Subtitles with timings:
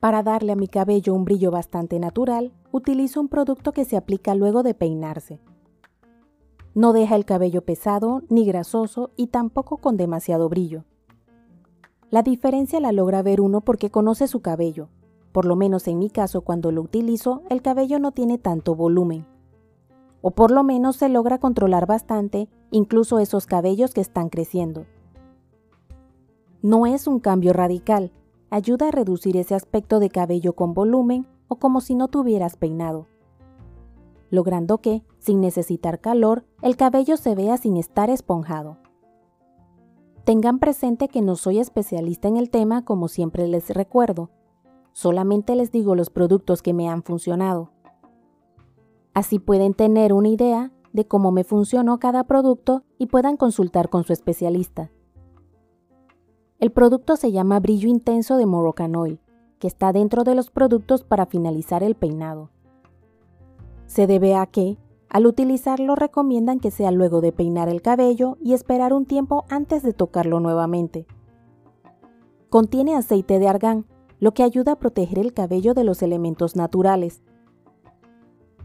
[0.00, 4.34] Para darle a mi cabello un brillo bastante natural, utilizo un producto que se aplica
[4.34, 5.40] luego de peinarse.
[6.74, 10.84] No deja el cabello pesado ni grasoso y tampoco con demasiado brillo.
[12.10, 14.88] La diferencia la logra ver uno porque conoce su cabello.
[15.32, 19.26] Por lo menos en mi caso cuando lo utilizo, el cabello no tiene tanto volumen.
[20.22, 24.86] O por lo menos se logra controlar bastante incluso esos cabellos que están creciendo.
[26.62, 28.12] No es un cambio radical,
[28.50, 33.06] ayuda a reducir ese aspecto de cabello con volumen o como si no tuvieras peinado,
[34.30, 38.78] logrando que, sin necesitar calor, el cabello se vea sin estar esponjado.
[40.24, 44.30] Tengan presente que no soy especialista en el tema como siempre les recuerdo,
[44.92, 47.70] solamente les digo los productos que me han funcionado.
[49.14, 54.04] Así pueden tener una idea de cómo me funcionó cada producto y puedan consultar con
[54.04, 54.90] su especialista.
[56.60, 59.18] El producto se llama Brillo Intenso de Moroccan Oil,
[59.58, 62.50] que está dentro de los productos para finalizar el peinado.
[63.86, 64.76] Se debe a que,
[65.08, 69.82] al utilizarlo recomiendan que sea luego de peinar el cabello y esperar un tiempo antes
[69.82, 71.06] de tocarlo nuevamente.
[72.50, 73.86] Contiene aceite de argán,
[74.18, 77.22] lo que ayuda a proteger el cabello de los elementos naturales.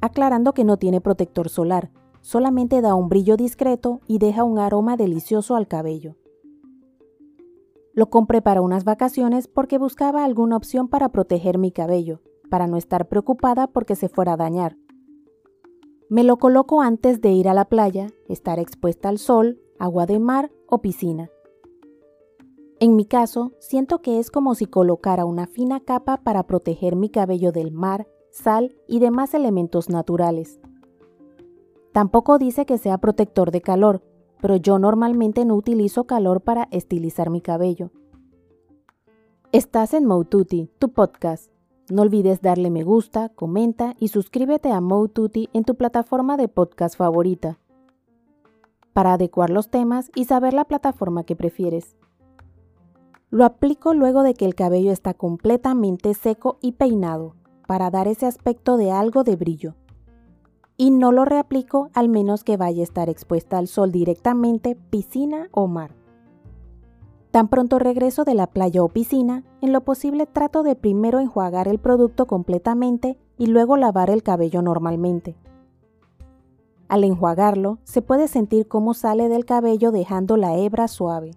[0.00, 4.96] Aclarando que no tiene protector solar, solamente da un brillo discreto y deja un aroma
[4.96, 6.14] delicioso al cabello.
[7.92, 12.76] Lo compré para unas vacaciones porque buscaba alguna opción para proteger mi cabello, para no
[12.76, 14.76] estar preocupada porque se fuera a dañar.
[16.08, 20.18] Me lo coloco antes de ir a la playa, estar expuesta al sol, agua de
[20.18, 21.30] mar o piscina.
[22.80, 27.10] En mi caso, siento que es como si colocara una fina capa para proteger mi
[27.10, 30.58] cabello del mar, sal y demás elementos naturales.
[31.92, 34.02] Tampoco dice que sea protector de calor,
[34.40, 37.90] pero yo normalmente no utilizo calor para estilizar mi cabello.
[39.52, 41.50] Estás en Moututi, tu podcast.
[41.90, 46.96] No olvides darle me gusta, comenta y suscríbete a Moututi en tu plataforma de podcast
[46.96, 47.58] favorita
[48.92, 51.96] para adecuar los temas y saber la plataforma que prefieres.
[53.30, 57.34] Lo aplico luego de que el cabello está completamente seco y peinado,
[57.66, 59.74] para dar ese aspecto de algo de brillo
[60.80, 65.50] y no lo reaplico al menos que vaya a estar expuesta al sol directamente, piscina
[65.52, 65.94] o mar.
[67.30, 71.68] Tan pronto regreso de la playa o piscina, en lo posible trato de primero enjuagar
[71.68, 75.36] el producto completamente y luego lavar el cabello normalmente.
[76.88, 81.32] Al enjuagarlo, se puede sentir cómo sale del cabello dejando la hebra suave.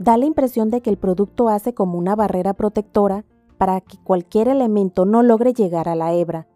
[0.00, 3.24] Da la impresión de que el producto hace como una barrera protectora
[3.56, 6.47] para que cualquier elemento no logre llegar a la hebra,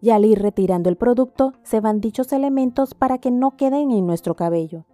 [0.00, 4.06] y al ir retirando el producto se van dichos elementos para que no queden en
[4.06, 4.86] nuestro cabello.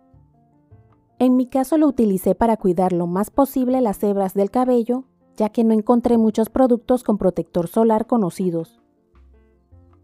[1.19, 5.05] En mi caso lo utilicé para cuidar lo más posible las hebras del cabello,
[5.37, 8.81] ya que no encontré muchos productos con protector solar conocidos.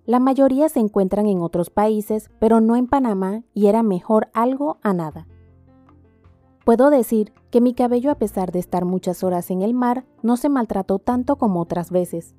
[0.04, 4.78] La mayoría se encuentran en otros países, pero no en Panamá y era mejor algo
[4.82, 5.26] a nada.
[6.64, 10.36] Puedo decir que mi cabello a pesar de estar muchas horas en el mar no
[10.36, 12.34] se maltrató tanto como otras veces.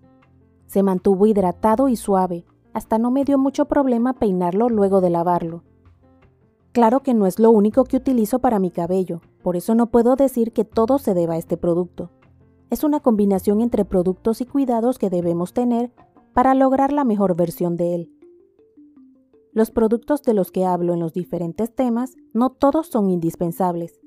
[0.65, 5.63] Se mantuvo hidratado y suave, hasta no me dio mucho problema peinarlo luego de lavarlo.
[6.71, 10.15] Claro que no es lo único que utilizo para mi cabello, por eso no puedo
[10.15, 12.09] decir que todo se deba a este producto.
[12.71, 15.91] Es una combinación entre productos y cuidados que debemos tener
[16.33, 18.11] para lograr la mejor versión de él.
[19.51, 24.01] Los productos de los que hablo en los diferentes temas no todos son indispensables.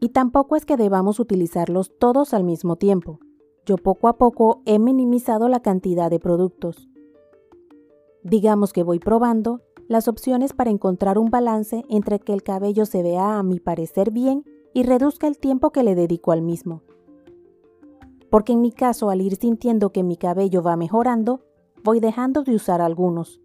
[0.00, 3.20] Y tampoco es que debamos utilizarlos todos al mismo tiempo.
[3.64, 6.88] Yo poco a poco he minimizado la cantidad de productos.
[8.22, 13.02] Digamos que voy probando las opciones para encontrar un balance entre que el cabello se
[13.02, 16.82] vea a mi parecer bien y reduzca el tiempo que le dedico al mismo.
[18.30, 21.40] Porque en mi caso, al ir sintiendo que mi cabello va mejorando,
[21.82, 23.40] voy dejando de usar algunos.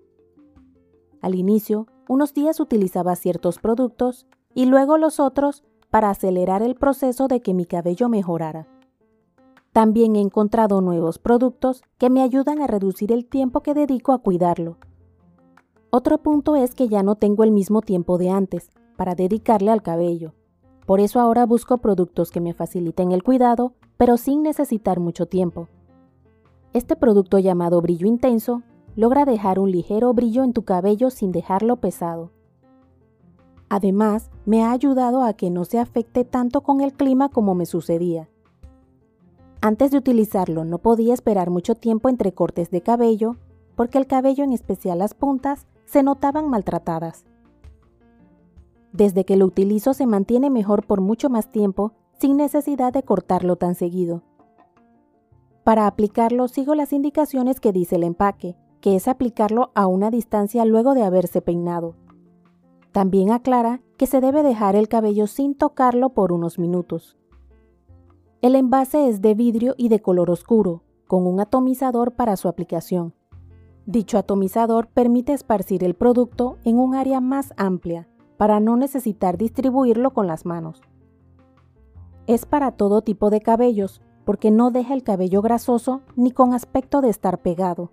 [1.21, 7.27] Al inicio, unos días utilizaba ciertos productos y luego los otros para acelerar el proceso
[7.29, 8.67] de que mi cabello mejorara.
[9.73, 14.19] También he encontrado nuevos productos que me ayudan a reducir el tiempo que dedico a
[14.19, 14.77] cuidarlo.
[15.89, 19.81] Otro punto es que ya no tengo el mismo tiempo de antes para dedicarle al
[19.81, 20.33] cabello.
[20.85, 25.69] Por eso ahora busco productos que me faciliten el cuidado, pero sin necesitar mucho tiempo.
[26.73, 28.61] Este producto llamado brillo intenso
[28.95, 32.31] logra dejar un ligero brillo en tu cabello sin dejarlo pesado.
[33.69, 37.65] Además, me ha ayudado a que no se afecte tanto con el clima como me
[37.65, 38.29] sucedía.
[39.65, 43.37] Antes de utilizarlo no podía esperar mucho tiempo entre cortes de cabello
[43.77, 47.23] porque el cabello, en especial las puntas, se notaban maltratadas.
[48.91, 53.55] Desde que lo utilizo se mantiene mejor por mucho más tiempo sin necesidad de cortarlo
[53.55, 54.21] tan seguido.
[55.63, 60.65] Para aplicarlo sigo las indicaciones que dice el empaque, que es aplicarlo a una distancia
[60.65, 61.95] luego de haberse peinado.
[62.91, 67.17] También aclara que se debe dejar el cabello sin tocarlo por unos minutos.
[68.43, 73.13] El envase es de vidrio y de color oscuro, con un atomizador para su aplicación.
[73.85, 80.11] Dicho atomizador permite esparcir el producto en un área más amplia para no necesitar distribuirlo
[80.11, 80.81] con las manos.
[82.27, 86.99] Es para todo tipo de cabellos, porque no deja el cabello grasoso ni con aspecto
[86.99, 87.91] de estar pegado.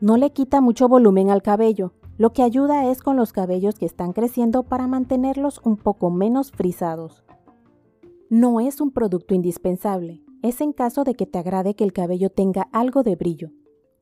[0.00, 3.86] No le quita mucho volumen al cabello, lo que ayuda es con los cabellos que
[3.86, 7.23] están creciendo para mantenerlos un poco menos frisados.
[8.30, 12.30] No es un producto indispensable, es en caso de que te agrade que el cabello
[12.30, 13.50] tenga algo de brillo,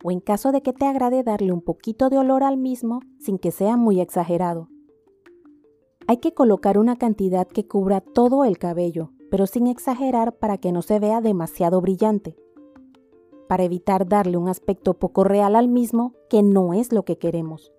[0.05, 3.39] o en caso de que te agrade darle un poquito de olor al mismo sin
[3.39, 4.69] que sea muy exagerado.
[6.07, 10.73] Hay que colocar una cantidad que cubra todo el cabello, pero sin exagerar para que
[10.73, 12.37] no se vea demasiado brillante,
[13.49, 17.73] para evitar darle un aspecto poco real al mismo que no es lo que queremos.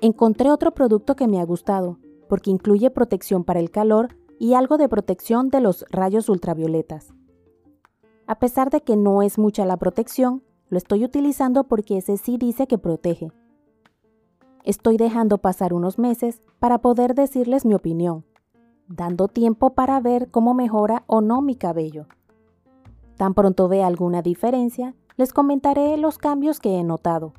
[0.00, 1.98] Encontré otro producto que me ha gustado,
[2.28, 7.12] porque incluye protección para el calor y algo de protección de los rayos ultravioletas.
[8.26, 12.38] A pesar de que no es mucha la protección, lo estoy utilizando porque ese sí
[12.38, 13.30] dice que protege.
[14.64, 18.24] Estoy dejando pasar unos meses para poder decirles mi opinión,
[18.88, 22.08] dando tiempo para ver cómo mejora o no mi cabello.
[23.16, 27.32] Tan pronto vea alguna diferencia, les comentaré los cambios que he notado.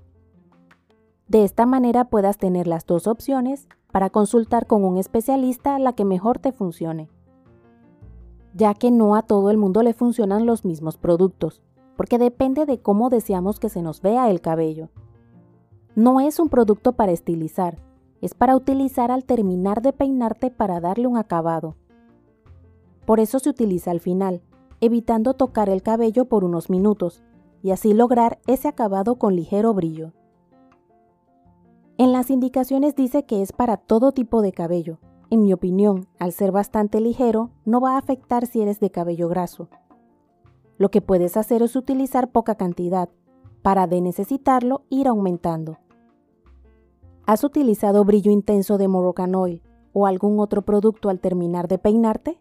[1.27, 6.05] De esta manera puedas tener las dos opciones para consultar con un especialista la que
[6.05, 7.09] mejor te funcione.
[8.53, 11.61] Ya que no a todo el mundo le funcionan los mismos productos,
[11.97, 14.89] porque depende de cómo deseamos que se nos vea el cabello.
[15.95, 17.77] No es un producto para estilizar,
[18.21, 21.75] es para utilizar al terminar de peinarte para darle un acabado.
[23.05, 24.41] Por eso se utiliza al final,
[24.79, 27.21] evitando tocar el cabello por unos minutos,
[27.63, 30.13] y así lograr ese acabado con ligero brillo.
[31.99, 34.99] En las indicaciones dice que es para todo tipo de cabello.
[35.31, 39.27] En mi opinión, al ser bastante ligero, no va a afectar si eres de cabello
[39.29, 39.67] graso.
[40.77, 43.09] Lo que puedes hacer es utilizar poca cantidad,
[43.63, 45.79] para de necesitarlo ir aumentando.
[47.25, 52.39] ¿Has utilizado brillo intenso de Moroccan Oil o algún otro producto al terminar de peinarte?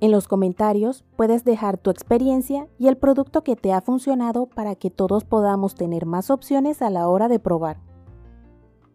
[0.00, 4.74] En los comentarios puedes dejar tu experiencia y el producto que te ha funcionado para
[4.74, 7.87] que todos podamos tener más opciones a la hora de probar.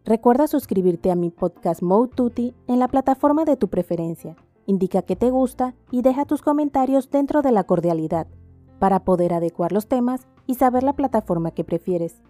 [0.05, 4.35] Recuerda suscribirte a mi podcast Mode en la plataforma de tu preferencia.
[4.65, 8.27] Indica que te gusta y deja tus comentarios dentro de la cordialidad
[8.79, 12.21] para poder adecuar los temas y saber la plataforma que prefieres.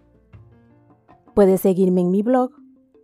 [1.34, 2.52] Puedes seguirme en mi blog,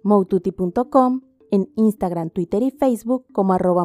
[0.05, 3.85] moututi.com, en Instagram, Twitter y Facebook como arroba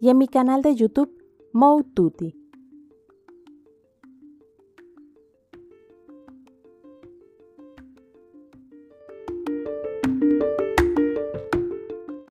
[0.00, 1.12] y en mi canal de YouTube,
[1.52, 2.43] Moututi.